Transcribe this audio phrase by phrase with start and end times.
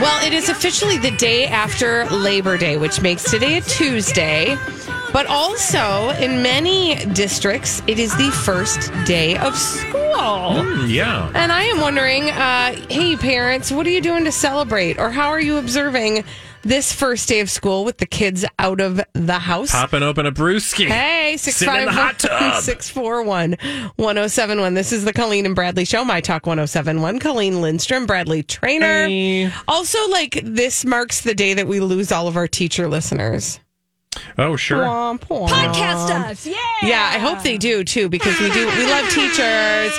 [0.00, 4.56] Well, it is officially the day after Labor Day, which makes today a Tuesday.
[5.12, 10.86] But also, in many districts, it is the first day of school.
[10.86, 11.32] Yeah.
[11.34, 15.00] And I am wondering, uh, hey, parents, what are you doing to celebrate?
[15.00, 16.24] Or how are you observing
[16.62, 19.70] this first day of school with the kids out of the house?
[19.72, 20.86] Popping open a brewski.
[20.86, 22.62] Hey, Sitting in the hot tub.
[22.62, 23.56] 641
[23.96, 24.74] 1071.
[24.74, 27.18] This is the Colleen and Bradley Show, My Talk 1071.
[27.20, 29.06] Colleen Lindstrom, Bradley Traynor.
[29.06, 29.50] Hey.
[29.66, 33.60] Also, like, this marks the day that we lose all of our teacher listeners.
[34.36, 34.82] Oh, sure.
[34.84, 35.48] Womp, womp.
[35.48, 36.46] Podcast us.
[36.46, 36.54] Yeah.
[36.82, 38.66] Yeah, I hope they do too because we do.
[38.66, 39.98] We love teachers.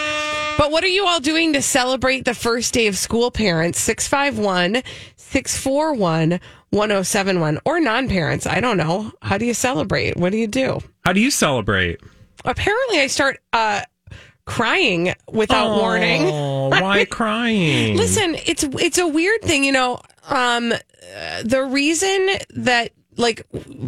[0.57, 3.79] But what are you all doing to celebrate the first day of school, parents?
[3.79, 4.83] 651
[5.31, 6.39] 641
[6.71, 8.47] 1071 or non parents.
[8.47, 9.11] I don't know.
[9.21, 10.17] How do you celebrate?
[10.17, 10.79] What do you do?
[11.05, 11.99] How do you celebrate?
[12.45, 13.81] Apparently, I start uh,
[14.45, 16.23] crying without warning.
[16.25, 17.95] Oh, why crying?
[17.97, 20.01] Listen, it's it's a weird thing, you know.
[20.27, 20.73] Um,
[21.43, 23.45] the reason that like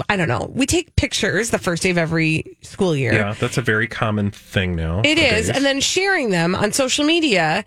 [0.09, 3.13] I don't know, we take pictures the first day of every school year.
[3.13, 5.01] Yeah, that's a very common thing now.
[5.03, 7.65] It is, and then sharing them on social media.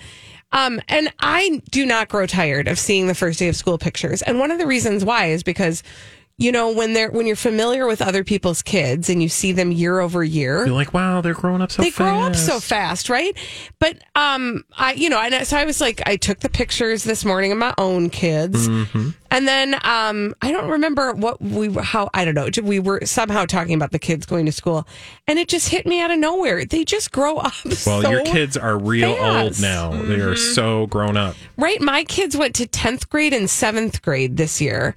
[0.54, 4.22] Um, and I do not grow tired of seeing the first day of school pictures.
[4.22, 5.82] And one of the reasons why is because,
[6.38, 9.70] you know, when they're when you're familiar with other people's kids and you see them
[9.70, 11.84] year over year, You're like, wow, they're growing up so fast.
[11.84, 11.98] they fast.
[11.98, 13.36] grow up so fast, right?
[13.80, 17.24] But um, I, you know, and so I was like, I took the pictures this
[17.24, 19.10] morning of my own kids, Mm-hmm.
[19.34, 22.48] And then um, I don't remember what we how I don't know.
[22.62, 24.86] We were somehow talking about the kids going to school,
[25.26, 26.64] and it just hit me out of nowhere.
[26.64, 27.52] They just grow up.
[27.86, 29.44] Well, so your kids are real fast.
[29.44, 29.90] old now.
[30.02, 30.54] They are Mm-hmm.
[30.54, 31.34] so grown up.
[31.58, 31.80] Right.
[31.80, 34.94] My kids went to 10th grade and 7th grade this year.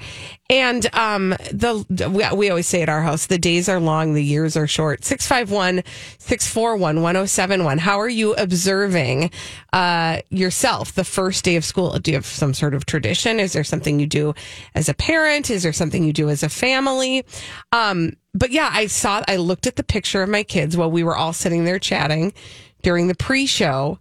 [0.49, 4.23] And um, the we, we always say at our house, the days are long, the
[4.23, 5.03] years are short.
[5.03, 5.83] 651
[6.19, 7.77] 641 1071.
[7.79, 9.31] How are you observing
[9.77, 11.97] uh, yourself the first day of school?
[11.99, 13.39] Do you have some sort of tradition?
[13.39, 14.33] Is there something you do
[14.73, 15.49] as a parent?
[15.51, 17.23] Is there something you do as a family?
[17.71, 21.03] Um, but yeah, I saw, I looked at the picture of my kids while we
[21.03, 22.33] were all sitting there chatting
[22.81, 23.99] during the pre show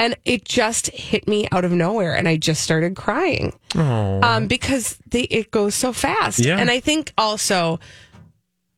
[0.00, 4.96] and it just hit me out of nowhere and i just started crying um, because
[5.10, 6.58] they, it goes so fast Yeah.
[6.58, 7.80] and i think also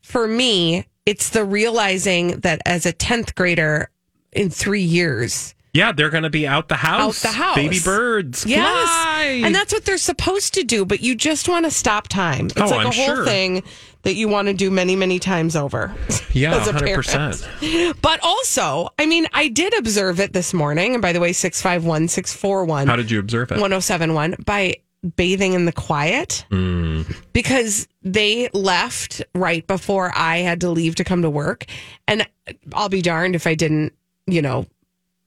[0.03, 3.91] for me it's the realizing that as a 10th grader
[4.33, 7.25] in three years Yeah, they're going to be out the house.
[7.25, 7.55] Out the house.
[7.57, 8.45] Baby birds.
[8.47, 9.41] yes Fly.
[9.45, 12.61] and that's what they're supposed to do but you just want to stop time it's
[12.61, 13.25] Oh, like I'm a whole sure.
[13.25, 13.63] thing
[14.03, 15.95] that you want to do many many times over
[16.33, 18.01] yeah, as a 100%.
[18.03, 22.09] but also i mean i did observe it this morning and by the way 651
[22.09, 23.61] 641 How did you observe it?
[23.61, 24.77] 1071 by
[25.17, 27.15] bathing in the quiet Mm.
[27.33, 31.65] because they left right before I had to leave to come to work.
[32.07, 32.27] And
[32.75, 33.95] I'll be darned if I didn't,
[34.27, 34.67] you know,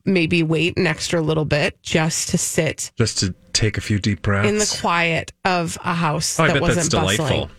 [0.06, 4.22] maybe wait an extra little bit just to sit Just to take a few deep
[4.22, 4.50] breaths.
[4.50, 7.25] in the quiet of a house oh, that wasn't delightful.
[7.25, 7.50] bustling.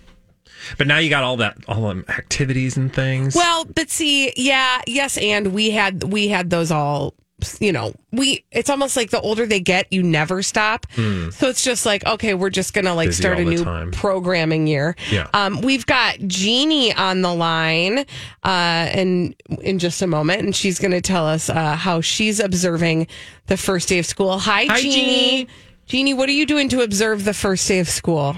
[0.78, 3.34] But now you got all that, all them activities and things.
[3.34, 7.14] Well, but see, yeah, yes, and we had we had those all.
[7.60, 10.86] You know, we it's almost like the older they get, you never stop.
[10.94, 13.08] So it's just like, okay, we're just gonna like.
[13.08, 13.90] Busy start a new time.
[13.90, 14.94] programming year.
[15.10, 15.28] Yeah.
[15.34, 18.06] Um, we've got Jeannie on the line,
[18.44, 23.08] uh, in in just a moment, and she's gonna tell us uh, how she's observing
[23.46, 24.38] the first day of school.
[24.38, 24.94] Hi, Hi, Jeannie.
[24.94, 25.48] Jeannie.
[25.86, 28.36] Jeannie, what are you doing to observe the first day of school?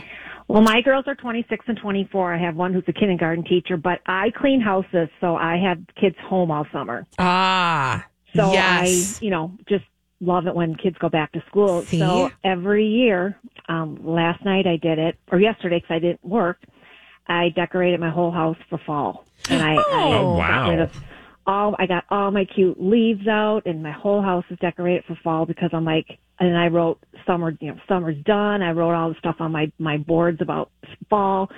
[0.49, 2.35] Well, my girls are 26 and 24.
[2.35, 6.17] I have one who's a kindergarten teacher, but I clean houses, so I have kids
[6.29, 7.07] home all summer.
[7.19, 8.05] Ah,
[8.35, 8.65] So yes.
[8.65, 9.85] I, you know, just
[10.21, 11.85] love it when kids go back to school.
[11.91, 11.99] See?
[12.01, 13.39] So every year,
[13.69, 16.59] um, last night I did it, or yesterday because I didn't work.
[17.29, 20.71] I decorated my whole house for fall, and I, I Oh, got wow.
[20.71, 20.91] rid of
[21.47, 21.75] all.
[21.79, 25.45] I got all my cute leaves out, and my whole house is decorated for fall
[25.45, 26.07] because I'm like,
[26.39, 28.63] and I wrote summer, you know, summer's done.
[28.63, 30.71] I wrote all the stuff on my my boards about
[31.11, 31.49] fall,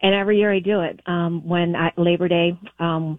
[0.00, 0.98] and every year I do it.
[1.06, 3.18] Um, when I, Labor Day, um,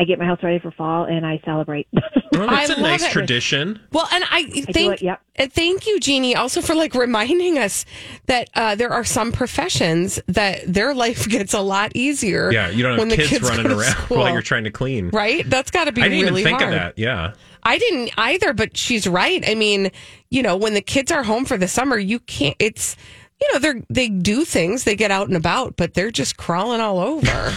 [0.00, 1.88] I get my house ready for fall and I celebrate.
[2.30, 3.10] Well, that's I a nice it.
[3.10, 3.80] tradition.
[3.90, 5.20] Well, and I do thank it, yep.
[5.40, 7.84] uh, thank you, Jeannie, also for like reminding us
[8.26, 12.52] that uh, there are some professions that their life gets a lot easier.
[12.52, 14.18] Yeah, you don't have when the kids, kids running around school.
[14.18, 15.08] while you're trying to clean.
[15.08, 15.48] Right?
[15.50, 16.74] That's got to be I didn't really even think hard.
[16.74, 16.98] of that.
[16.98, 17.32] Yeah.
[17.64, 19.42] I didn't either, but she's right.
[19.48, 19.90] I mean,
[20.30, 22.54] you know, when the kids are home for the summer, you can't.
[22.60, 22.94] It's
[23.40, 26.80] you know, they they do things, they get out and about, but they're just crawling
[26.80, 27.56] all over.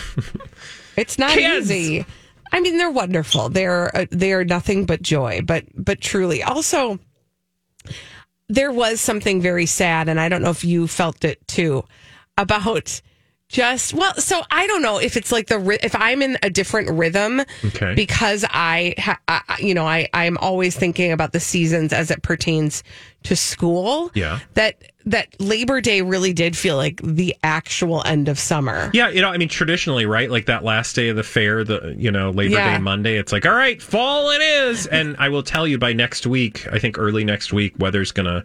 [0.97, 1.69] it's not Kids.
[1.71, 2.05] easy.
[2.51, 3.49] I mean, they're wonderful.
[3.49, 5.41] They're uh, they are nothing but joy.
[5.43, 6.99] But but truly, also
[8.49, 11.83] there was something very sad, and I don't know if you felt it too
[12.37, 13.01] about
[13.51, 14.13] just well.
[14.15, 17.93] So I don't know if it's like the if I'm in a different rhythm Okay.
[17.95, 18.95] because I,
[19.27, 22.83] I- you know I I'm always thinking about the seasons as it pertains
[23.23, 24.09] to school.
[24.15, 24.39] Yeah.
[24.55, 28.91] that that Labor Day really did feel like the actual end of summer.
[28.93, 30.29] Yeah, you know, I mean, traditionally, right?
[30.29, 32.77] Like that last day of the fair, the you know Labor Yeah.
[32.77, 33.17] Day Monday.
[33.17, 34.85] It's like, all right, fall it is.
[34.87, 38.43] And I will tell you by next week, I think early next week, weather's gonna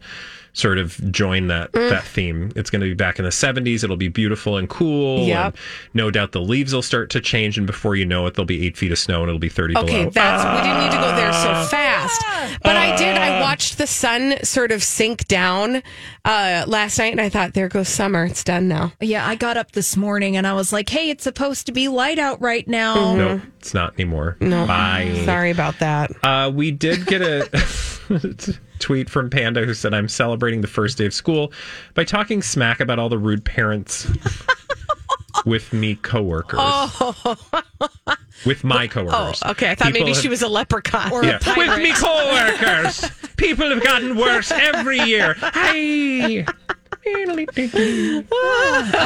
[0.57, 1.91] sort of join that Mm.
[1.91, 2.51] that theme.
[2.57, 3.85] It's going to be back in the 70s.
[3.85, 5.27] It'll be beautiful and cool.
[5.27, 5.45] Yep.
[5.45, 5.55] And
[5.93, 8.67] no doubt the leaves will start to change, and before you know it, there'll be
[8.67, 10.11] eight feet of snow and it'll be 30 Okay, below.
[10.11, 12.23] that's we didn't need to go there so fast,
[12.63, 13.17] but I did.
[13.19, 15.83] I watched the sun sort of sink down
[16.25, 18.25] uh, last night, and I thought, "There goes summer.
[18.25, 21.25] It's done now." Yeah, I got up this morning and I was like, hey, it's
[21.25, 22.97] supposed to be light out right now.
[22.97, 23.19] Mm-hmm.
[23.19, 24.37] No, it's not anymore.
[24.41, 25.23] No, Bye.
[25.27, 26.13] sorry about that.
[26.25, 27.47] Uh, we did get a
[28.87, 31.53] tweet from Panda who said, I'm celebrating the first day of school
[31.95, 34.07] by talking smack about all the rude parents
[35.45, 36.61] with me coworkers.
[36.63, 37.37] Oh.
[38.47, 39.43] With my Oh, coworkers.
[39.43, 39.71] okay.
[39.73, 41.11] I thought People maybe have- she was a leprechaun.
[41.11, 41.41] Or Yeah.
[41.45, 41.59] a.
[41.59, 43.11] With me coworkers.
[43.37, 45.35] People have gotten worse every year.
[45.41, 46.47] Hi.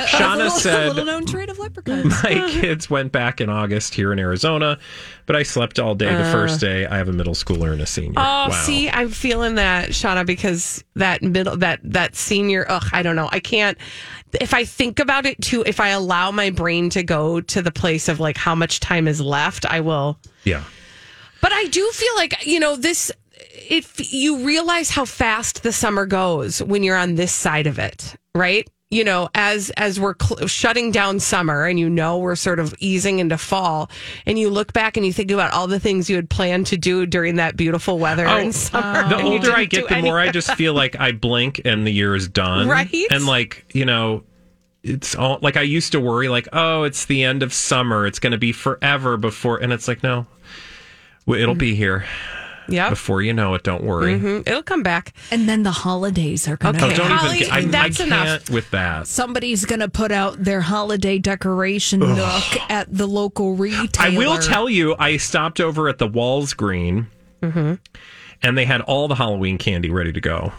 [0.08, 2.23] Shauna said, little known trait of leprechauns.
[2.23, 4.79] My kids went back in August here in Arizona,
[5.26, 6.87] but I slept all day the first day.
[6.87, 8.19] I have a middle schooler and a senior.
[8.19, 8.23] Uh.
[8.23, 8.62] Oh, wow.
[8.62, 13.29] see, I'm feeling that, Shauna, because that middle, that that senior, ugh, I don't know.
[13.31, 13.76] I can't.
[14.41, 17.73] If I think about it too, if I allow my brain to go to the
[17.73, 20.19] place of like how much time is left, I will.
[20.44, 20.62] Yeah.
[21.41, 23.11] But I do feel like you know this.
[23.68, 28.16] If you realize how fast the summer goes when you're on this side of it,
[28.34, 28.68] right?
[28.92, 32.74] You know, as as we're cl- shutting down summer, and you know we're sort of
[32.80, 33.88] easing into fall,
[34.26, 36.76] and you look back and you think about all the things you had planned to
[36.76, 39.08] do during that beautiful weather Oh, in summer.
[39.08, 41.92] the and older I get, the more I just feel like I blink and the
[41.92, 42.66] year is done.
[42.66, 42.92] Right?
[43.12, 44.24] And like, you know,
[44.82, 48.06] it's all like I used to worry, like, oh, it's the end of summer.
[48.06, 49.58] It's going to be forever before.
[49.58, 50.26] And it's like, no,
[51.28, 52.06] it'll be here
[52.70, 52.90] Yep.
[52.90, 53.62] before you know it.
[53.62, 54.19] Don't worry.
[54.19, 54.46] Mhm.
[54.49, 55.12] It'll come back.
[55.31, 56.82] And then the holidays are coming.
[56.82, 56.93] Okay.
[56.94, 58.50] Oh, don't Holly, even get, I, I that's can't enough.
[58.50, 59.06] with that.
[59.06, 63.88] Somebody's going to put out their holiday decoration nook at the local retailer.
[64.14, 67.06] I will tell you, I stopped over at the Walgreens.
[67.43, 67.75] Mm-hmm.
[68.42, 70.52] And they had all the Halloween candy ready to go.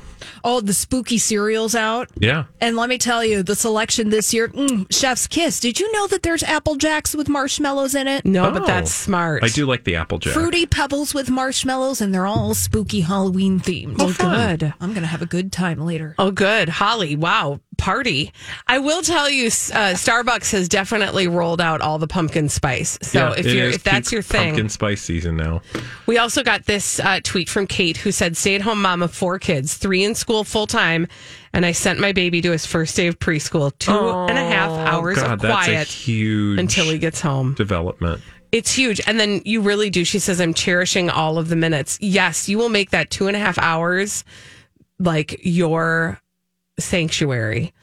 [0.43, 2.09] Oh, the spooky cereals out.
[2.15, 2.43] Yeah.
[2.59, 5.59] And let me tell you, the selection this year, mm, Chef's Kiss.
[5.59, 8.23] Did you know that there's Apple Jacks with marshmallows in it?
[8.23, 8.65] No, but Oh.
[8.67, 9.43] that's smart.
[9.43, 10.33] I do like the Applejack.
[10.33, 13.95] Fruity Pebbles with marshmallows, and they're all spooky Halloween themed.
[13.99, 14.73] Oh, good.
[14.79, 16.13] I'm going to have a good time later.
[16.19, 16.69] Oh, good.
[16.69, 18.31] Holly, wow, party.
[18.67, 22.99] I will tell you, uh, Starbucks has definitely rolled out all the pumpkin spice.
[23.01, 25.61] So Yeah, if you're if that's your thing, pumpkin spice season now.
[26.05, 29.13] we also got this uh, tweet from Kate who said, "Stay at home mom of
[29.13, 31.07] four kids, three in school full time,
[31.53, 34.69] and I sent my baby to his first day of preschool, two and a half
[34.69, 38.21] hours God, of quiet huge until he gets home." development.
[38.51, 39.01] It's huge.
[39.07, 40.03] And then you really do.
[40.03, 41.97] She says, I'm cherishing all of the minutes.
[42.01, 44.25] Yes, you will make that two and a half hours
[44.99, 46.20] like your
[46.81, 47.73] sanctuary.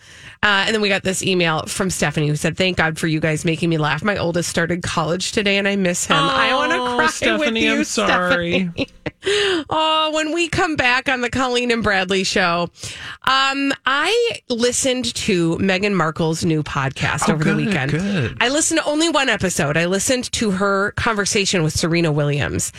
[0.41, 3.19] Uh, and then we got this email from Stephanie who said, Thank God for you
[3.19, 4.05] guys making me laugh.
[4.05, 6.17] My oldest started college today and I miss him.
[6.17, 8.71] I want to Oh, cry Stephanie, with you, I'm sorry.
[9.69, 12.69] Oh, when we come back on the Colleen and Bradley show,
[13.25, 17.91] um, I listened to Meghan Markle's new podcast Oh, over good, the weekend.
[17.91, 18.37] good.
[18.41, 19.77] I listened to only one episode.
[19.77, 22.71] I listened to her conversation with Serena Williams.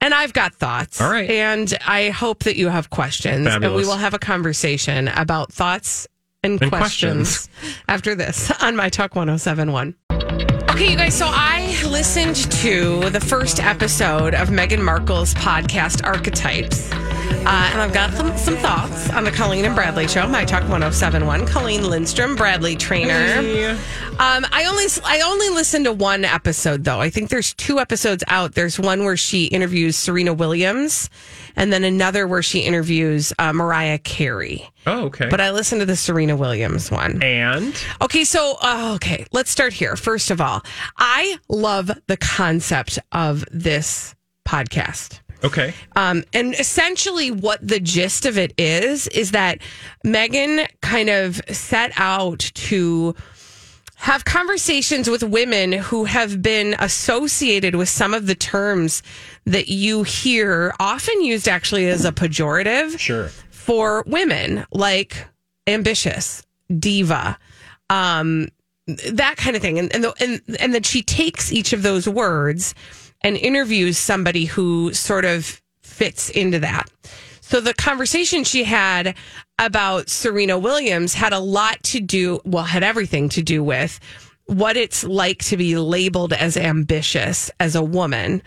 [0.00, 1.00] And I've got thoughts.
[1.00, 1.28] All right.
[1.28, 3.46] And I hope that you have questions.
[3.46, 6.06] And we will have a conversation about thoughts
[6.42, 7.48] and, And questions,
[7.88, 9.94] after this on My Talk 1071.
[10.70, 16.90] Okay, you guys, so I listened to the first episode of Meghan Markle's podcast, Archetypes.
[16.92, 20.62] Uh, and I've got some, some thoughts on the Colleen and Bradley show, My Talk
[20.62, 21.46] 1071.
[21.46, 23.76] Colleen Lindstrom, Bradley Traynor.
[24.20, 27.00] Um, I only I only listened to one episode though.
[27.00, 28.54] I think there's two episodes out.
[28.54, 31.08] There's one where she interviews Serena Williams,
[31.56, 34.68] and then another where she interviews uh, Mariah Carey.
[34.86, 35.28] Oh, okay.
[35.30, 37.22] But I listened to the Serena Williams one.
[37.22, 39.96] and Okay, so uh, okay, let's start here.
[39.96, 40.62] First of all,
[40.98, 44.14] I love the concept of this
[44.46, 45.20] podcast.
[45.44, 45.72] okay.
[45.96, 49.60] Um, and essentially, what the gist of it is is that
[50.04, 53.14] Meghan kind of set out to
[54.00, 59.02] have conversations with women who have been associated with some of the terms
[59.44, 63.28] that you hear often used actually as a pejorative Sure.
[63.50, 65.26] for women, like
[65.66, 66.42] ambitious,
[66.78, 67.38] diva,
[67.90, 68.48] um,
[68.86, 69.78] that kind of thing.
[69.78, 72.74] And and, the, and and that she takes each of those words
[73.20, 76.90] and interviews somebody who sort of fits into that.
[77.50, 79.16] So the conversation she had
[79.58, 83.98] about Serena Williams had a lot to do, well, had everything to do with
[84.46, 88.40] what it's like to be labeled as ambitious as a woman.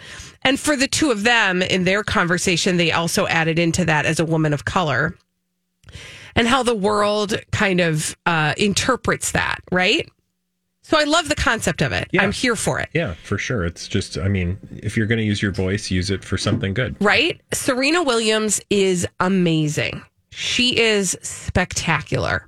[0.43, 4.21] And for the two of them in their conversation, they also added into that as
[4.21, 5.17] a woman of color
[6.33, 10.09] and how the world kind of uh, interprets that, right?
[10.83, 12.09] So I love the concept of it.
[12.11, 12.23] Yeah.
[12.23, 12.89] I'm here for it.
[12.93, 13.65] Yeah, for sure.
[13.65, 16.73] It's just, I mean, if you're going to use your voice, use it for something
[16.73, 16.95] good.
[16.99, 17.39] right?
[17.53, 20.01] Serena Williams is amazing.
[20.29, 22.47] She is spectacular.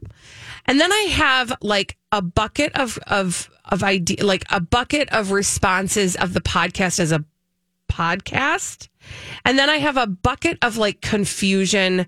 [0.65, 5.31] And then I have like a bucket of of of idea like a bucket of
[5.31, 7.23] responses of the podcast as a
[7.91, 8.89] podcast.
[9.45, 12.07] And then I have a bucket of like confusion,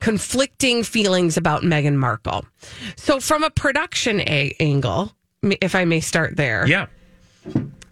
[0.00, 2.44] conflicting feelings about Meghan Markle.
[2.96, 5.12] So from a production a- angle,
[5.60, 6.86] if I may start there Yeah.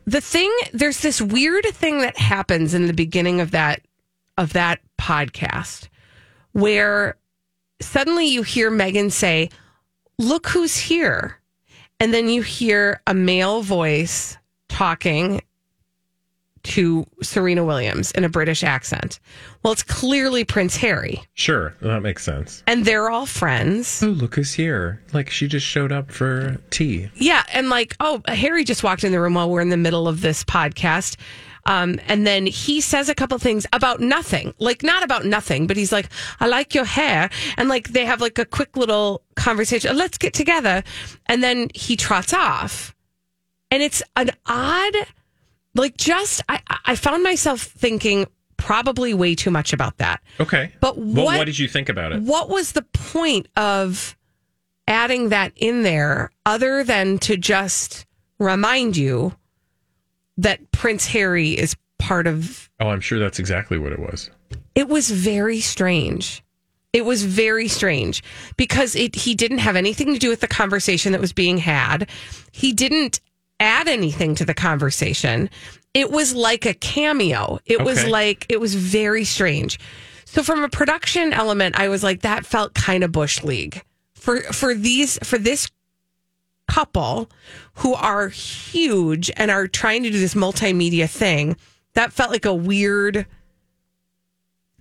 [0.06, 3.82] the thing there's this weird thing that happens in the beginning of that
[4.38, 5.88] of that podcast
[6.52, 7.16] where
[7.80, 9.49] suddenly you hear Meghan say,
[10.18, 11.38] "Look who's here."
[12.00, 14.37] And then you hear a male voice
[14.68, 15.40] talking
[16.64, 19.19] to Serena Williams in a British accent.
[19.62, 21.75] Well, it's clearly Prince Harry, Sure.
[21.81, 22.62] That makes sense.
[22.66, 24.02] and they're all friends.
[24.02, 25.02] Oh, look who's here.
[25.12, 27.11] Like she just showed up for tea.
[27.14, 30.07] Yeah, and like, oh, Harry just walked in the room while we're in the middle
[30.09, 31.16] of this podcast.
[31.64, 35.76] Um, and then he says a couple things about nothing, like not about nothing, but
[35.76, 36.09] he's like,
[36.40, 37.31] I like your hair.
[37.57, 39.97] And like they have like a quick little conversation.
[39.97, 40.83] Let's get together.
[41.26, 42.97] And then he trots off.
[43.71, 44.92] And it's an odd,
[45.75, 48.26] like just, I, I found myself thinking
[48.57, 50.21] probably way too much about that.
[50.38, 50.73] Okay.
[50.81, 52.23] But Well, what, what did you think about it?
[52.23, 54.17] what was the point of
[54.87, 58.07] adding that in there other than to just
[58.38, 59.35] remind you
[60.38, 64.31] that Prince Harry is part of Oh, I'm sure that's exactly what it was.
[64.75, 66.43] it was very strange.
[66.93, 68.23] It was very strange
[68.57, 72.09] because it he didn't have anything to do with the conversation that was being had.
[72.50, 73.21] He didn't
[73.62, 75.49] add anything to the conversation.
[75.95, 77.61] It was like a cameo.
[77.66, 79.78] It was like it was very strange.
[80.25, 83.83] So from a production element, I was like that felt kind of bush league.
[84.14, 85.71] For for these for this
[86.69, 87.31] couple
[87.75, 91.57] who are huge and are trying to do this multimedia thing,
[91.95, 93.26] that felt like a weird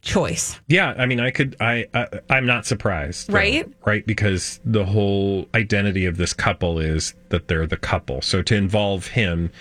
[0.02, 0.60] choice.
[0.68, 3.72] Yeah, I mean, I could, I, I I'm not surprised, though, Right?
[3.86, 8.22] Right, because the whole identity of this couple is that they're the couple.
[8.22, 9.52] So to involve him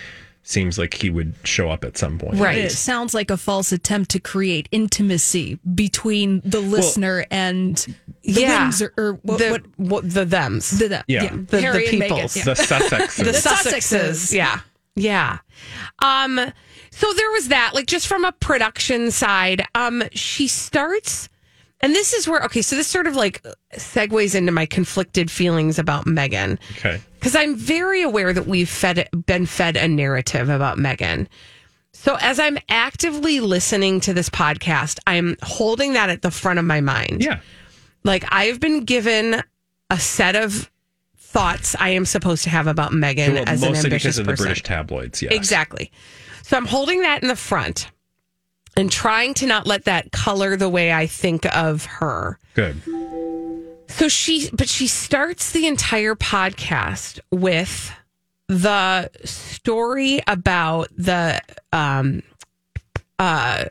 [0.42, 2.37] seems like he would show up at some point.
[2.40, 2.56] Right.
[2.59, 7.76] It sounds like a false attempt to create intimacy between the listener and
[8.23, 8.62] the Yeah.
[8.62, 10.70] Windsor or what, the, what what, the thems.
[10.78, 11.28] the, the Yeah.
[11.28, 12.37] the, the Harry and Meghan, peoples.
[12.38, 12.44] yeah.
[12.44, 13.16] The Sussexes.
[13.16, 13.73] the Sussexes.
[13.75, 14.32] Sussexes.
[14.35, 14.61] Yeah.
[14.97, 15.38] Yeah.
[16.00, 16.40] Um,
[16.90, 21.28] so there was that, like just from a production side, um, she starts
[21.82, 23.42] and this is where okay, so this sort of like
[23.75, 26.59] segues into my conflicted feelings about Meghan.
[26.73, 27.00] okay.
[27.14, 31.26] Because I'm very aware that we've fed been fed a narrative about Meghan.
[31.92, 36.64] So as I'm actively listening to this podcast, I'm holding that at the front of
[36.64, 37.23] my mind.
[37.23, 37.40] Yeah.
[38.04, 39.42] Like I've been given
[39.90, 40.70] a set of
[41.16, 44.26] thoughts I am supposed to have about Meghan Well, as an mostly ambitious because of
[44.26, 44.35] the.
[44.35, 45.23] British tabloids.
[45.23, 45.32] Yes.
[45.32, 45.90] Exactly.
[46.42, 47.90] So I'm holding that in the front
[48.76, 52.38] and trying to not let that color the way I think of her.
[52.54, 52.76] Good.
[53.88, 57.92] So she, but she starts the entire podcast with
[58.49, 61.40] the story about the
[61.73, 62.20] um
[63.20, 63.64] uh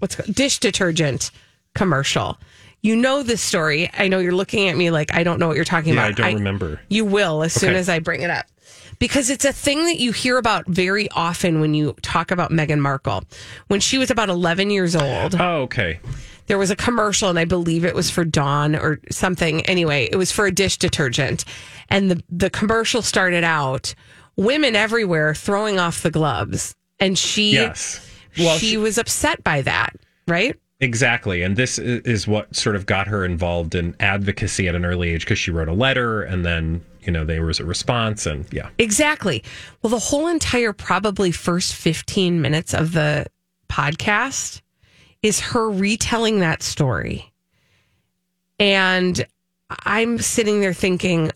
[0.00, 0.34] what's it called?
[0.34, 1.30] dish detergent
[1.74, 2.38] commercial.
[2.82, 3.90] You know this story.
[3.96, 6.20] I know you're looking at me like I don't know what you're talking Yeah, about.
[6.20, 6.78] I don't remember.
[6.90, 8.44] You will as soon as I bring it up.
[8.98, 12.80] Because it's a thing that you hear about very often when you talk about Meghan
[12.80, 13.22] Markle.
[13.68, 16.00] When she was about 11 years old, Oh, okay.
[16.48, 19.64] there was a commercial, and I believe it was for Dawn or something.
[19.66, 21.44] Anyway, it was for a dish detergent,
[21.90, 23.94] and the the commercial started out
[24.36, 28.00] women everywhere throwing off the gloves, and she Yes.
[28.36, 29.94] Well, she she- was upset by that,
[30.26, 30.56] right?
[30.80, 31.42] Exactly.
[31.42, 35.22] And this is what sort of got her involved in advocacy at an early age
[35.22, 38.68] because she wrote a letter and then, you know, there was a response and yeah.
[38.76, 39.42] Exactly.
[39.80, 43.24] Well, the whole entire probably first 15 minutes of the
[43.70, 44.60] podcast
[45.22, 47.32] is her retelling that story.
[48.58, 49.26] And
[49.86, 51.32] I'm sitting there thinking,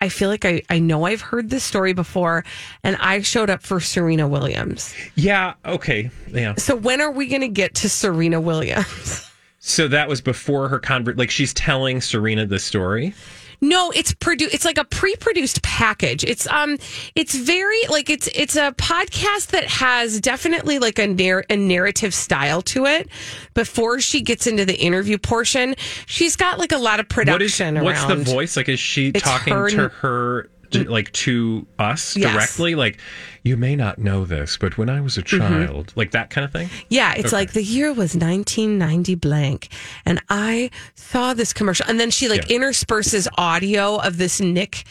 [0.00, 2.42] I feel like I, I know I've heard this story before,
[2.82, 4.94] and I showed up for Serena Williams.
[5.14, 5.52] Yeah.
[5.66, 6.10] Okay.
[6.28, 6.54] Yeah.
[6.54, 9.28] So when are we going to get to Serena Williams?
[9.64, 11.16] So that was before her convert.
[11.18, 13.14] Like she's telling Serena the story.
[13.62, 16.24] No, it's produ- It's like a pre-produced package.
[16.24, 16.76] It's um,
[17.14, 22.12] it's very like it's it's a podcast that has definitely like a narr- a narrative
[22.12, 23.08] style to it.
[23.54, 25.76] Before she gets into the interview portion,
[26.06, 28.56] she's got like a lot of What is, production what's the voice?
[28.56, 32.32] Like, is she It's talking her- to her, like to us Yes.
[32.32, 32.74] directly?
[32.74, 32.98] Like,
[33.42, 35.38] you may not know this, but when I was a Mm-hmm.
[35.38, 36.68] child, like that kind of thing?
[36.88, 39.68] Yeah, it's like the year was 1990 blank,
[40.06, 42.56] and I saw this commercial, and then she like Yeah.
[42.56, 44.84] intersperses audio of this Nick.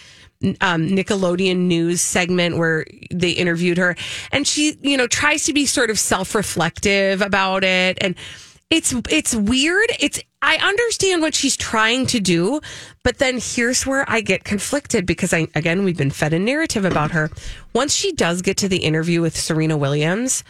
[0.59, 3.95] Um, Nickelodeon news segment where they interviewed her,
[4.31, 8.15] and she, you know, tries to be sort of self-reflective about it, and
[8.71, 9.89] it's it's weird.
[9.99, 12.61] It's I understand what she's trying to do,
[13.03, 16.85] but then here's where I get conflicted because I again we've been fed a narrative
[16.85, 17.29] about her.
[17.73, 20.43] Once she does get to the interview with Serena Williams,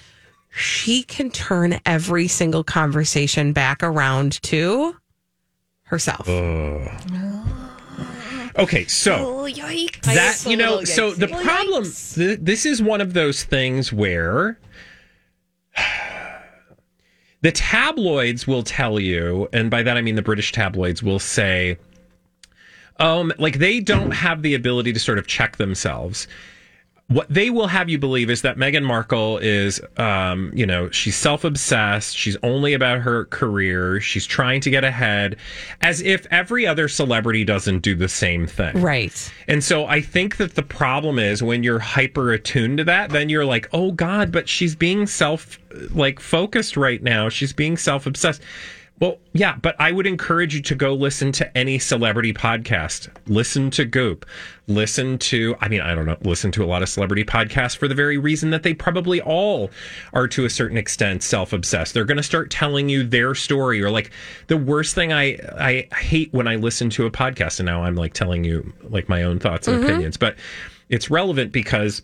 [0.52, 4.96] she can turn every single conversation back around to
[5.84, 6.30] herself.
[8.58, 9.48] Okay, so
[10.04, 11.86] that you know, so the problem.
[11.86, 14.60] Th- this is one of those things where
[17.42, 21.78] the tabloids will tell you, and by that I mean the British tabloids will say,
[23.00, 26.28] um, like they don't have the ability to sort of check themselves.
[27.12, 31.18] What they will have you believe is that Meghan Markle is, um, you know, she's
[31.18, 32.16] self obsessed.
[32.16, 34.00] She's only about her career.
[34.00, 35.36] She's trying to get ahead,
[35.82, 38.82] as if every other celebrity doesn't do the same thing.
[38.82, 39.34] Right.
[39.50, 43.28] And so I think that the problem is when you're hyper attuned to that, then
[43.28, 45.60] you're like, oh God, but she's being self
[45.92, 47.28] like focused right now.
[47.28, 48.42] She's being self obsessed.
[49.02, 53.10] Well, yeah, but I would encourage you to go listen to any celebrity podcast.
[53.26, 54.28] Listen to Goop.
[54.68, 57.88] Listen to, I mean, I don't know, listen to a lot of celebrity podcasts for
[57.88, 59.72] the very reason that they probably all
[60.14, 61.96] are to a certain extent self obsessed.
[61.96, 64.12] They're going to start telling you their story or like
[64.48, 67.96] the worst thing I, I hate when I listen to a podcast and now I'm
[67.96, 69.86] like telling you like my own thoughts and mm-hmm.
[69.90, 70.36] opinions, but
[70.90, 72.04] it's relevant because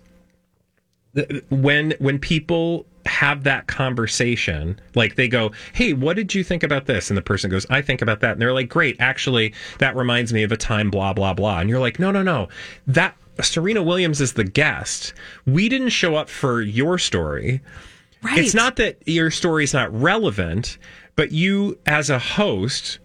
[1.49, 6.85] when when people have that conversation like they go hey what did you think about
[6.85, 7.09] this?
[7.09, 8.33] And the person goes i think about that.
[8.33, 11.59] And they're like great actually that reminds me of a time blah blah blah.
[11.59, 12.47] And you're like no no no.
[12.85, 15.13] That serena williams is the guest.
[15.45, 17.61] We didn't show up for your story.
[18.23, 18.39] Right.
[18.39, 20.79] it's not that your story is not relevant
[21.15, 22.99] but you as a host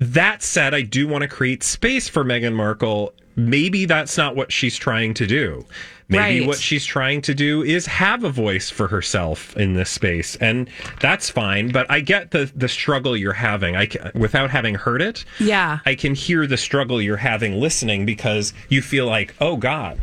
[0.00, 3.12] that said, I do want to create space for Meghan Markle.
[3.38, 5.64] Maybe that's not what she's trying to do.
[6.10, 6.48] Maybe Right.
[6.48, 10.68] what she's trying to do is have a voice for herself in this space, and
[11.00, 11.68] that's fine.
[11.68, 13.76] But I get the the struggle you're having.
[13.76, 15.78] I without having heard it, Yeah.
[15.86, 20.00] I can hear the struggle you're having listening because you feel like, oh God,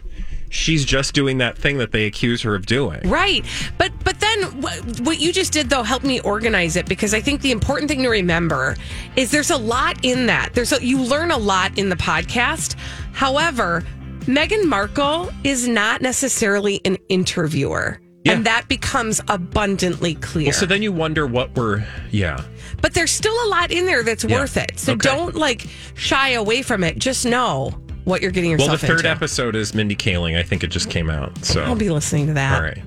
[0.49, 3.01] she's just doing that thing that they accuse her of doing.
[3.09, 3.45] Right.
[3.77, 7.21] But but then what, what you just did though helped me organize it because I
[7.21, 8.75] think the important thing to remember
[9.15, 10.53] is there's a lot in that.
[10.53, 12.75] There's a, you learn a lot in the podcast.
[13.13, 13.83] However,
[14.21, 17.99] Meghan Markle is not necessarily an interviewer.
[18.23, 18.33] Yeah.
[18.33, 20.45] And that becomes abundantly clear.
[20.45, 22.43] Well, so then you wonder what we're, yeah.
[22.81, 24.39] but there's still a lot in there that's Yeah.
[24.39, 24.79] worth it.
[24.79, 25.07] So Okay.
[25.09, 26.97] don't like shy away from it.
[26.97, 28.69] Just know what you're getting yourself.
[28.69, 29.09] Well, the third into.
[29.09, 30.37] episode is Mindy Kaling.
[30.37, 31.37] I think it just came out.
[31.45, 32.55] So, I'll be listening to that.
[32.55, 32.81] all right.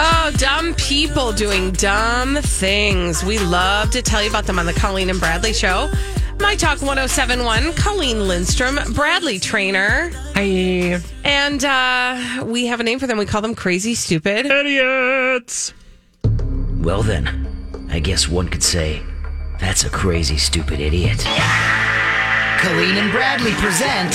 [0.00, 3.24] Oh, dumb people doing dumb things.
[3.24, 5.90] We love to tell you about them on the Colleen and Bradley Show.
[6.40, 10.10] My Talk 1071, Colleen Lindstrom, Bradley Traynor.
[10.34, 11.00] Hi.
[11.24, 13.18] And uh, we have a name for them.
[13.18, 14.46] We call them Crazy Stupid.
[14.46, 15.72] Idiots.
[16.78, 19.02] Well, then, I guess one could say
[19.58, 21.18] that's a crazy, stupid idiot.
[22.60, 24.14] Colleen and Bradley present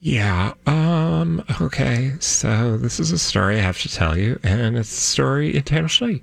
[0.00, 0.54] Yeah.
[0.66, 1.44] Um.
[1.60, 2.12] Okay.
[2.20, 5.62] So this is a story I have to tell you, and it's a story in
[5.62, 6.22] Tennessee,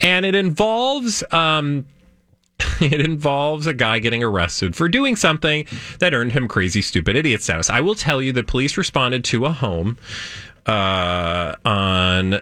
[0.00, 1.86] and it involves um.
[2.80, 5.66] It involves a guy getting arrested for doing something
[5.98, 7.68] that earned him crazy, stupid idiot status.
[7.70, 9.96] I will tell you that police responded to a home
[10.66, 12.40] uh, on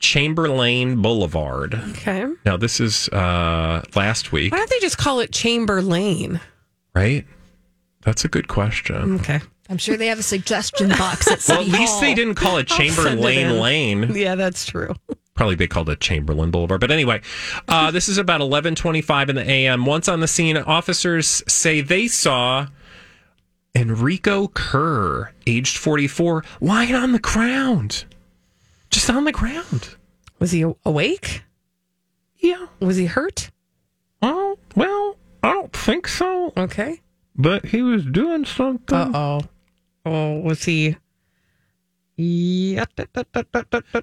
[0.00, 1.74] Chamberlain Boulevard.
[1.90, 2.26] Okay.
[2.44, 6.40] Now, this is uh, last week, Why don't they just call it Chamberlain?
[6.94, 7.26] Right?
[8.02, 9.16] That's a good question.
[9.16, 9.40] Okay.
[9.68, 12.00] I'm sure they have a suggestion box at Well, City at least Hall.
[12.00, 13.58] they didn't call it Chamberlain in.
[13.60, 14.14] Lane.
[14.14, 14.94] Yeah, that's true.
[15.34, 16.80] Probably they called it Chamberlain Boulevard.
[16.80, 17.20] But anyway,
[17.68, 19.84] uh, this is about 11:25 in the a.m.
[19.86, 22.66] Once on the scene, officers say they saw
[23.74, 28.04] Enrico Kerr, aged 44, lying on the ground,
[28.90, 29.90] just on the ground.
[30.40, 31.42] Was he awake?
[32.38, 32.66] Yeah.
[32.80, 33.50] Was he hurt?
[34.22, 36.52] Oh well, I don't think so.
[36.56, 37.00] Okay.
[37.36, 38.96] But he was doing something.
[38.96, 39.40] Uh oh.
[40.10, 40.96] Oh, was he?
[42.16, 42.84] Yeah.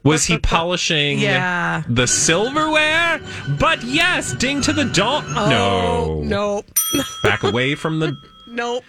[0.03, 1.83] Was he polishing Yeah.
[1.89, 3.19] the silverware?
[3.59, 6.65] But yes, ding to the no, Oh, Nope.
[7.23, 8.15] back away from the.
[8.47, 8.83] Nope.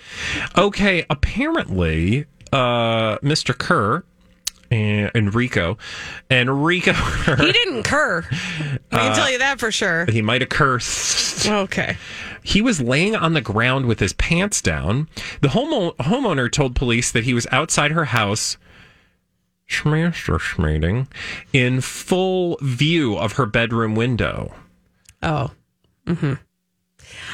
[0.56, 3.56] Okay, apparently, uh, Mr.
[3.56, 4.04] Kerr,
[4.70, 5.76] and Enrico,
[6.30, 8.24] Enrico, He didn't cur.
[8.92, 10.06] I can tell you that for sure.
[10.06, 11.48] he might have cursed.
[11.48, 11.96] Okay.
[12.46, 15.08] He was laying on the ground with his pants down.
[15.40, 18.56] The homo- homeowner told police that he was outside her house,
[19.68, 21.08] schmaster schmating,
[21.52, 24.54] in full view of her bedroom window.
[25.24, 25.50] Oh.
[26.06, 26.34] hmm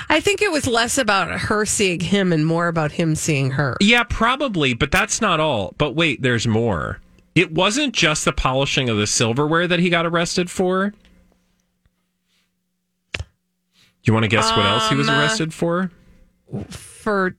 [0.09, 3.77] I think it was less about her seeing him and more about him seeing her.
[3.81, 5.75] Yeah, probably, but that's not all.
[5.77, 7.01] But wait, there's more.
[7.35, 10.95] It wasn't just the polishing of the silverware that he got arrested for.
[13.15, 13.23] Do
[14.05, 15.91] you want to guess what else he was Um, uh, arrested for?
[16.71, 17.37] For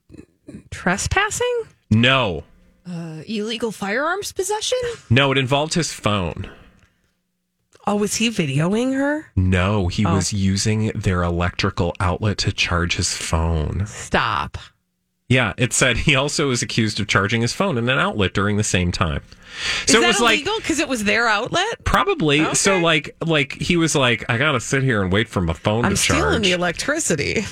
[0.71, 1.63] trespassing?
[1.89, 2.43] No.
[2.89, 4.77] Uh, illegal firearms possession?
[5.09, 6.49] No, it involved his phone.
[7.85, 9.31] Oh, was he videoing her?
[9.35, 10.13] No, he Oh.
[10.15, 13.85] was using their electrical outlet to charge his phone.
[13.87, 14.57] Stop.
[15.33, 18.57] Yeah, it said he also was accused of charging his phone in an outlet during
[18.57, 19.21] the same time.
[19.85, 20.57] So Is it was like illegal?
[20.57, 21.83] Because it was their outlet?
[21.83, 25.41] probably so like like he was like I got to sit here and wait for
[25.41, 27.43] my phone I'm to stealing the electricity.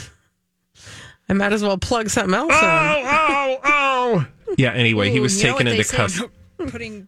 [1.30, 2.60] I might as well plug something else in.
[2.62, 4.28] oh, oh, oh.
[4.58, 6.28] Yeah, anyway, he was taken into custody.
[6.58, 7.08] Putting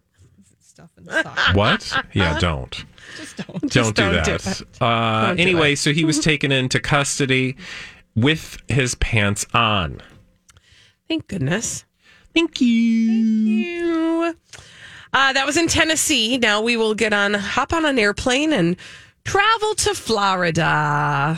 [0.62, 1.24] stuff in the.
[1.54, 1.92] What?
[2.14, 2.86] Yeah, don't.
[3.18, 3.62] Just don't.
[3.62, 4.62] don't Just do don't do that.
[4.62, 4.68] it.
[4.82, 7.58] uh, Don't do anyway, so he was taken into custody
[8.16, 10.02] with his pants on.
[11.14, 11.86] Thank goodness.
[12.34, 13.08] Thank you.
[13.08, 14.36] Thank you.
[15.14, 16.40] Uh, that was in Tennessee.
[16.40, 18.76] Now we will get on, hop on an airplane and
[19.26, 21.38] travel to Florida.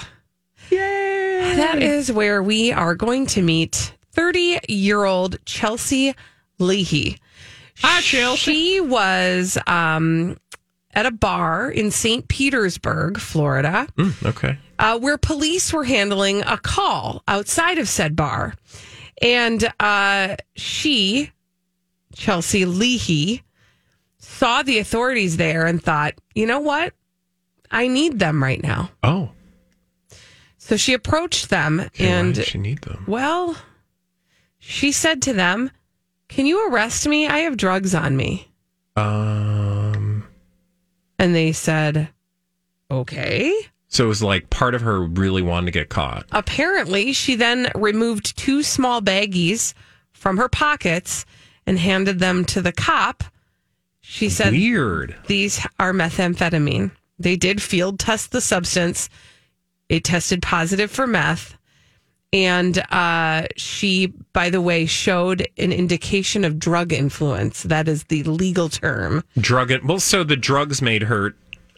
[0.69, 1.55] Yay!
[1.57, 6.15] That is where we are going to meet 30 year old Chelsea
[6.57, 7.17] Leahy.
[7.79, 8.37] Hi, Chelsea.
[8.53, 10.37] She was um,
[10.93, 12.25] at a bar in St.
[12.29, 14.57] Petersburg, Florida, Mm, okay.
[14.79, 18.53] uh, where police were handling a call outside of said bar.
[19.21, 21.31] And uh, she,
[22.13, 23.43] Chelsea Leahy,
[24.19, 26.93] saw the authorities there and thought, you know what?
[27.71, 28.91] I need them right now.
[29.03, 29.31] Oh,
[30.57, 33.03] So she approached them why and, did she need them?
[33.07, 33.55] well,
[34.59, 35.71] she said to them,
[36.27, 37.27] Can you arrest me?
[37.27, 38.49] I have drugs on me.
[38.95, 40.25] Um.
[41.19, 42.09] And they said,
[42.89, 43.53] Okay.
[43.95, 46.25] So it was like part of her really wanted to get caught.
[46.33, 49.73] Apparently, she then removed two small baggies
[50.11, 51.25] from her pockets
[51.65, 53.23] and handed them to the cop.
[54.01, 55.15] She said, Weird.
[55.27, 56.91] These are methamphetamine.
[57.19, 59.07] They did field test the substance.
[59.87, 61.55] It tested positive for meth.
[62.33, 67.63] And uh, she, by the way, showed an indication of drug influence.
[67.63, 69.23] That is the legal term.
[69.37, 69.85] Drug it.
[69.85, 71.33] Well, so the drugs made her.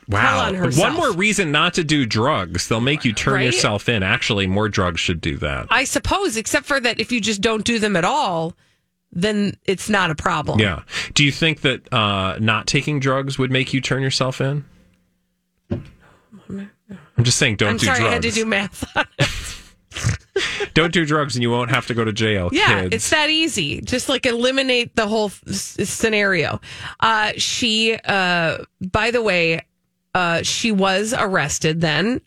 [0.10, 0.46] Wow.
[0.48, 0.72] on.
[0.74, 2.68] One more reason not to do drugs.
[2.68, 3.46] They'll make you turn Right?
[3.46, 4.04] yourself in.
[4.04, 5.68] Actually, more drugs should do that.
[5.70, 8.54] I suppose, except for that if you just don't do them at all,
[9.12, 10.60] then it's not a problem.
[10.60, 10.84] Yeah.
[11.14, 14.64] Do you think that uh, not taking drugs would make you turn yourself in?
[15.70, 18.10] I'm just saying, don't I'm do sorry, drugs.
[18.10, 19.74] I had to do math.
[20.74, 22.50] don't do drugs, and you won't have to go to jail.
[22.54, 22.96] yeah, kids.
[22.96, 23.82] it's that easy.
[23.82, 26.62] Just like eliminate the whole s- scenario.
[27.00, 28.60] Uh, she, uh,
[28.92, 29.62] by the way,
[30.18, 32.22] uh, she was arrested then.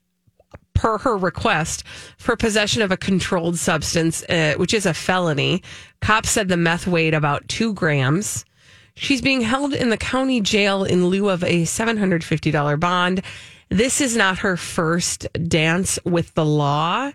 [0.74, 1.84] Per her request
[2.16, 5.62] for possession of a controlled substance, uh, which is a felony.
[6.00, 8.46] Cops said the meth weighed about two grams.
[8.94, 13.22] She's being held in the county jail in lieu of a $750 bond.
[13.68, 17.10] This is not her first dance with the law.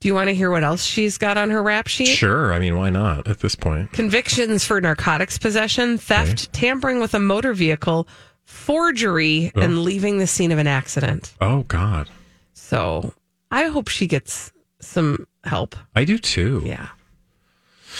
[0.00, 2.06] Do you want to hear what else she's got on her rap sheet?
[2.06, 2.52] Sure.
[2.52, 3.92] I mean, why not at this point?
[3.92, 8.06] Convictions for narcotics possession, theft, tampering with a motor vehicle,
[8.44, 11.34] forgery, and leaving the scene of an accident.
[11.40, 12.08] Oh, God.
[12.52, 13.12] So
[13.50, 15.76] I hope she gets some help.
[15.94, 16.62] I do too.
[16.64, 16.88] Yeah.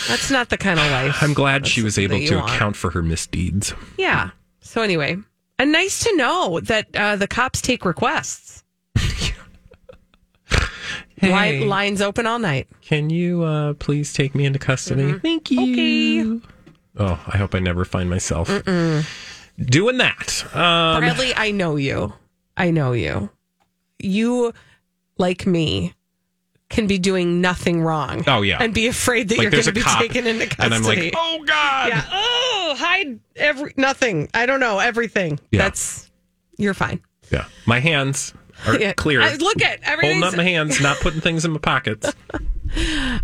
[0.08, 1.22] That's not the kind of life.
[1.22, 2.50] I'm glad she was able to want.
[2.50, 3.74] account for her misdeeds.
[3.96, 4.30] Yeah.
[4.60, 5.16] So anyway,
[5.58, 8.64] and nice to know that uh, the cops take requests.
[11.16, 11.60] Hey.
[11.60, 12.68] Li- lines open all night.
[12.82, 15.12] Can you uh, please take me into custody?
[15.20, 16.42] Thank you.
[16.98, 18.48] Oh, I hope I never find myself
[19.58, 20.44] doing that.
[20.54, 22.12] Um, Bradley, I know you.
[22.56, 23.30] I know you.
[23.98, 24.52] You,
[25.18, 25.94] like me,
[26.68, 28.24] can be doing nothing wrong.
[28.26, 28.58] Oh, yeah.
[28.60, 30.64] and be afraid that like you're going to be cop, taken into custody.
[30.64, 31.88] and I'm like, oh God.
[31.88, 32.04] yeah.
[32.12, 34.28] Oh, hide every nothing.
[34.34, 35.38] I don't know everything.
[35.50, 35.62] Yeah.
[35.62, 36.10] That's
[36.56, 37.00] you're fine.
[37.30, 37.44] Yeah.
[37.66, 38.34] My hands
[38.66, 38.92] are Yeah.
[38.92, 39.20] clear.
[39.22, 40.20] I- look at everything.
[40.20, 42.12] Holding up my hands, not putting things in my pockets.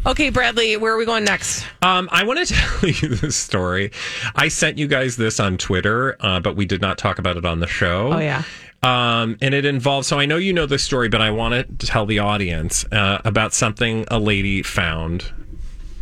[0.06, 0.30] okay.
[0.30, 1.66] Bradley, where are we going next?
[1.82, 3.90] Um, I want to tell you this story.
[4.34, 7.44] I sent you guys this on Twitter, uh, but we did not talk about it
[7.44, 8.12] on the show.
[8.12, 8.42] Oh yeah.
[8.82, 11.86] Um, and it involves, so I know you know this story, but I want to
[11.86, 15.30] tell the audience uh, about something a lady found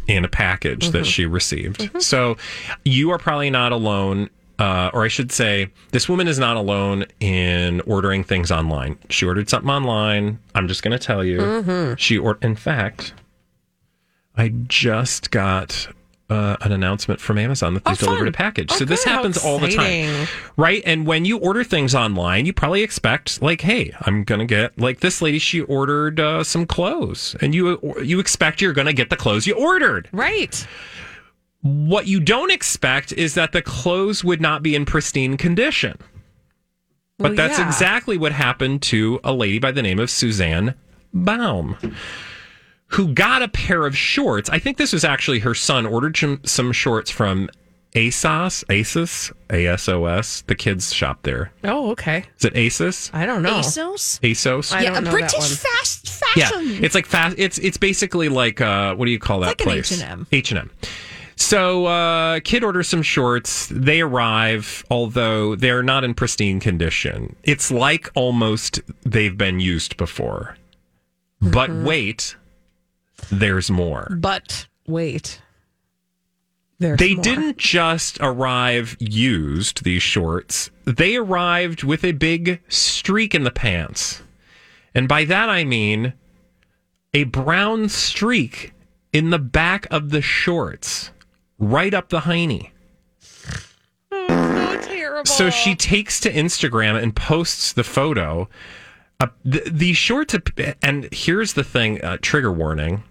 [0.06, 1.90] in a package that she received.
[2.00, 2.36] So
[2.84, 4.30] you are probably not alone.
[4.60, 8.98] Uh, or I should say, this woman is not alone in ordering things online.
[9.08, 10.40] She ordered something online.
[10.54, 11.94] I'm just going to tell you.
[11.96, 13.12] She or in fact,
[14.38, 15.88] I just got
[16.30, 18.28] uh, an announcement from Amazon that they Oh, delivered fun.
[18.28, 18.68] a package.
[18.70, 19.10] Oh, so this good.
[19.10, 20.82] How happens all the time, right?
[20.86, 25.00] And when you order things online, you probably expect like, "Hey, I'm gonna get like
[25.00, 25.38] this lady.
[25.38, 29.54] She ordered uh, some clothes, and you you expect you're gonna get the clothes you
[29.54, 30.08] ordered.
[30.12, 30.66] Right.
[31.62, 35.98] What you don't expect is that the clothes would not be in pristine condition."
[37.18, 37.66] But Well, that's yeah.
[37.66, 40.74] exactly what happened to a lady by the name of Suzanne
[41.12, 41.76] Baum
[42.88, 44.48] who got a pair of shorts.
[44.50, 47.48] I think this was actually her son ordered some, some shorts from
[47.94, 51.52] ASOS, ASOS, ASOS, the kids shop there.
[51.64, 52.24] Oh, okay.
[52.38, 53.10] Is it ASOS?
[53.14, 53.54] I don't know.
[53.60, 54.20] ASOS?
[54.20, 54.72] ASOS?
[54.72, 55.48] I yeah, don't a know British that one.
[55.48, 56.84] fast yeah, fashion.
[56.84, 57.36] it's like fast.
[57.38, 59.90] It's it's basically like uh, what do you call that like place?
[59.92, 60.26] H&M.
[60.32, 60.70] H and M.
[61.36, 63.68] So, uh, kid orders some shorts.
[63.70, 67.36] They arrive, although they're not in pristine condition.
[67.44, 70.56] It's like almost they've been used before.
[71.40, 71.84] But Mm-hmm.
[71.84, 72.36] wait,
[73.30, 74.16] there's more.
[74.18, 75.40] But wait.
[76.78, 77.24] There's They more.
[77.24, 80.70] didn't just arrive used, these shorts.
[80.84, 84.22] They arrived with a big streak in the pants.
[84.94, 86.12] And by that I mean
[87.14, 88.72] a brown streak
[89.12, 91.10] in the back of the shorts,
[91.58, 92.70] right up the hiney.
[94.10, 95.24] So terrible.
[95.26, 98.48] So she takes to Instagram and posts the photo.
[99.20, 100.34] Uh, th- these shorts,
[100.82, 103.02] and here's the thing uh, trigger warning,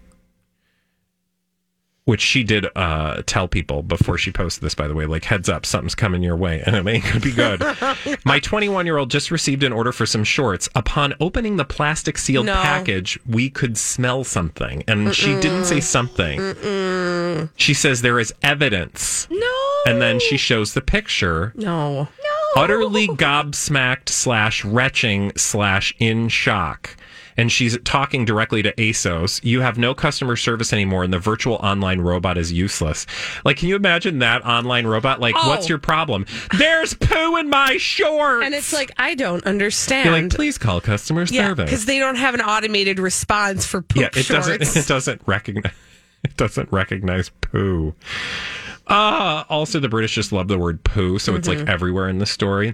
[2.08, 5.50] which she did uh, tell people before she posted this, by the way, like, heads
[5.50, 7.62] up, something's coming your way, and it ain't gonna be good.
[8.26, 10.70] My 21 year old just received an order for some shorts.
[10.74, 12.54] Upon opening the plastic sealed No.
[12.54, 16.40] package, we could smell something, and she didn't say something.
[17.58, 19.28] She says there is evidence.
[19.30, 19.82] No.
[19.86, 22.04] And then she shows the picture No.
[22.04, 22.08] No.
[22.64, 26.96] utterly gobsmacked slash retching slash in shock.
[27.38, 29.40] And she's talking directly to ASOS.
[29.44, 33.06] You have no customer service anymore, and the virtual online robot is useless.
[33.46, 35.20] Like, can you imagine that online robot?
[35.20, 35.50] Like, Oh.
[35.50, 36.26] what's your problem?
[36.58, 38.44] There's poo in my shorts.
[38.46, 40.06] And it's like I don't understand.
[40.10, 41.66] You're like, please call customer yeah, service.
[41.66, 44.48] because they don't have an automated response for poop yeah, it shorts.
[44.48, 44.76] doesn't.
[44.76, 45.72] It doesn't recognize.
[46.24, 47.94] It doesn't recognize poo.
[48.88, 52.26] Uh, also, the British just love the word poo, so it's like everywhere in the
[52.26, 52.74] story.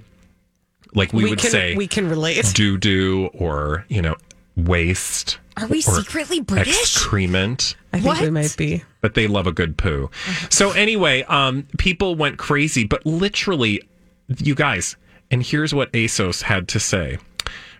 [0.95, 2.45] Like we, would can say, we can relate.
[2.54, 4.15] doo doo or you know
[4.56, 6.80] waste Are we or secretly British?
[6.80, 8.84] excrement I think we might be.
[9.02, 10.10] but they love a good poo
[10.50, 13.82] so anyway um people went crazy but literally
[14.38, 14.96] you guys
[15.32, 17.18] and here's what asos had to say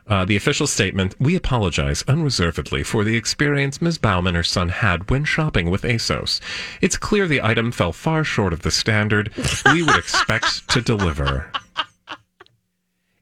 [0.06, 3.98] uh, the official statement We apologize unreservedly for the experience Ms.
[3.98, 6.42] Baum and her son had when shopping with ASOS.
[6.82, 9.32] It's clear the item fell far short of the standard
[9.72, 11.50] we would expect to deliver.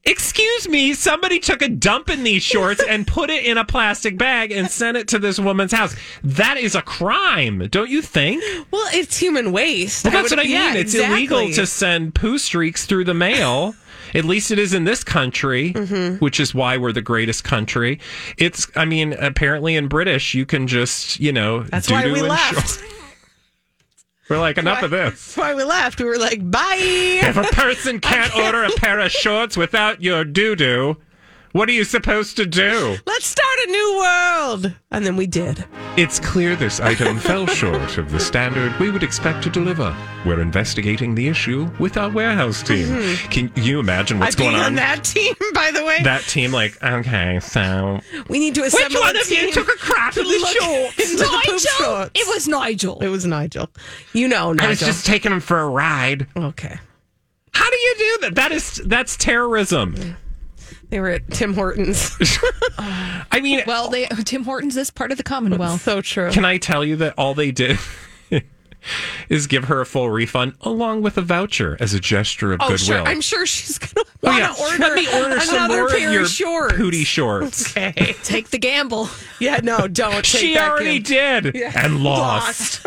[0.04, 4.18] Excuse me, somebody took a dump in these shorts and put it in a plastic
[4.18, 5.96] bag and sent it to this woman's house.
[6.24, 8.44] That is a crime, don't you think?
[8.72, 10.04] Well, it's human waste.
[10.06, 10.52] Well, that's would- what I mean.
[10.54, 11.18] yeah, it's exactly.
[11.18, 13.76] illegal to send poo streaks through the mail.
[14.16, 16.16] At least it is in this country, Mm-hmm.
[16.18, 18.00] which is why we're the greatest country.
[18.38, 22.80] It's, I mean, apparently in British, you can just, you know, That's why we left.
[22.80, 22.92] short-
[24.32, 25.12] We're like, enough of this.
[25.12, 26.00] That's why we left.
[26.00, 26.78] We were like, bye.
[26.80, 30.96] If a person can't order a pair of shorts without your doo doo,
[31.54, 32.96] What are you supposed to do?
[33.06, 34.74] Let's start a new world.
[34.92, 35.66] And then we did.
[35.98, 39.94] It's clear this item fell short of the standard we would expect to deliver.
[40.26, 42.88] We're investigating the issue with our warehouse team.
[42.88, 43.30] Mm-hmm.
[43.32, 44.64] Can you imagine what's I'd be going on?
[44.68, 46.02] on that team, by the way.
[46.04, 49.68] That team, like, okay, so we need to assemble one a of you team took
[49.68, 51.00] a crap in the shorts?
[51.12, 51.58] into the Nigel?
[51.60, 52.12] shorts.
[52.16, 53.00] It was Nigel.
[53.02, 53.70] It was Nigel.
[54.14, 54.68] You know, Nigel.
[54.68, 56.28] I was just taking him for a ride.
[56.38, 56.78] okay.
[57.54, 58.36] How do you do that?
[58.36, 59.96] That is that's terrorism.
[59.96, 60.16] Mm.
[60.92, 62.16] They were at Tim Hortons.
[62.78, 65.82] I mean, Well, they Tim Hortons is part of the Commonwealth.
[65.82, 66.30] so true.
[66.32, 67.80] can I tell you that all they did
[69.30, 72.70] is give her a full refund along with a voucher as a gesture of Oh,
[72.70, 72.78] goodwill?
[72.78, 73.02] sure.
[73.08, 74.48] I'm sure she's going to Oh, want yeah.
[74.54, 76.74] to order, Let me order some another more pair of your of shorts.
[76.76, 77.72] pooty shorts.
[77.78, 78.16] Okay.
[78.24, 79.08] Take the gamble.
[79.40, 80.14] Yeah, no, don't.
[80.16, 81.08] Take she that already gift.
[81.44, 81.72] did Yeah.
[81.76, 82.86] and lost.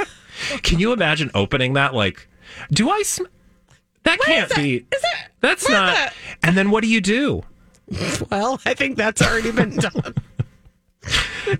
[0.62, 1.94] Can you imagine opening that?
[1.94, 2.28] Like,
[2.70, 3.02] do I?
[3.02, 3.24] Sm-
[4.04, 4.56] that can't that?
[4.58, 4.76] be.
[4.76, 5.94] Is that- That's where's not.
[5.94, 6.14] that?
[6.42, 7.42] And then what do you do?
[8.30, 10.14] Well, I think that's already been done.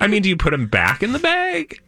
[0.00, 1.78] I mean, do you put them back in the bag?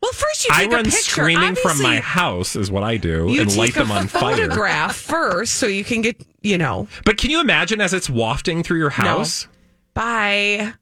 [0.00, 0.74] Well, first you take a picture.
[0.74, 0.98] I run picture.
[1.00, 4.36] screaming from my house, is what I do, You and light them on fire.
[4.36, 6.88] photograph first, so you can get you know.
[7.04, 9.48] But can you imagine as it's wafting through your house?
[9.94, 10.72] Bye,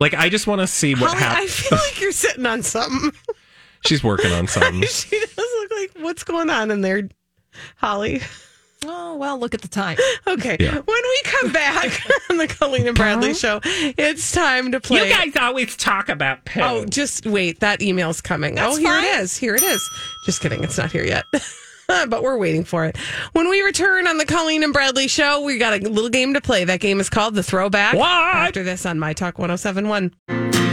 [0.00, 1.44] Like, I just want to see what happens.
[1.44, 3.12] I feel like you're sitting on something.
[3.86, 4.82] She's working on something.
[4.82, 7.08] she does look like what's going on in there,
[7.76, 8.20] Holly.
[8.86, 9.96] Oh well, look at the time.
[10.26, 10.74] Okay, Yeah.
[10.74, 15.08] when we come back on the Colleen and Bradley show, it's time to play.
[15.08, 16.60] You guys always talk about poo.
[16.62, 17.60] Oh, just wait.
[17.60, 18.58] That email's coming.
[18.58, 19.04] oh, here fine.
[19.04, 19.36] it is.
[19.36, 19.82] Here it is.
[20.26, 20.64] Just kidding.
[20.64, 21.24] It's not here yet.
[21.86, 22.96] but we're waiting for it.
[23.32, 26.40] When we return on the Colleen and Bradley show, we got a little game to
[26.40, 26.64] play.
[26.64, 27.94] That game is called The Throwback.
[27.94, 28.06] What?
[28.08, 30.63] After this on My Talk 1071.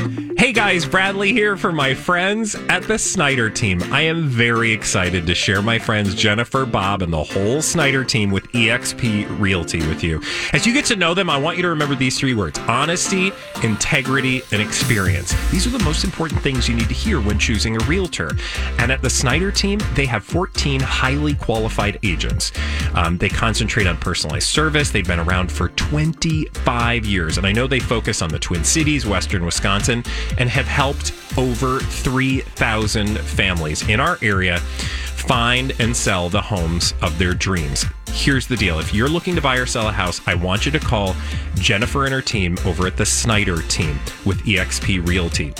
[0.41, 3.79] Hey guys, Bradley here for my friends at the Snyder team.
[3.93, 8.31] I am very excited to share my friends Jennifer, Bob, and the whole Snyder team
[8.31, 10.19] with eXp Realty with you.
[10.51, 13.31] As you get to know them, I want you to remember these three words honesty,
[13.61, 15.31] integrity, and experience.
[15.51, 18.31] These are the most important things you need to hear when choosing a realtor.
[18.79, 22.51] And at the Snyder team, they have 14 highly qualified agents.
[22.95, 24.89] Um, they concentrate on personalized service.
[24.89, 27.37] They've been around for 25 years.
[27.37, 30.03] And I know they focus on the Twin Cities, Western Wisconsin,
[30.37, 37.17] and have helped over 3,000 families in our area find and sell the homes of
[37.17, 37.85] their dreams.
[38.09, 40.71] Here's the deal if you're looking to buy or sell a house, I want you
[40.71, 41.15] to call
[41.55, 45.53] Jennifer and her team over at the Snyder team with eXp Realty.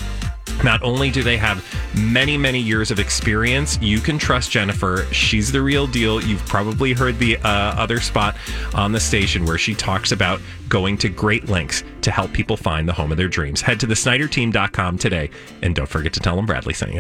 [0.63, 5.08] Not only do they have many, many years of experience, you can trust Jennifer.
[5.12, 6.21] She's the real deal.
[6.21, 8.36] You've probably heard the uh, other spot
[8.74, 12.88] on the station where she talks about going to great lengths to help people find
[12.88, 13.62] the home of their dreams.
[13.62, 15.30] Head to the SnyderTeam.com today
[15.62, 17.00] and don't forget to tell them Bradley sent you.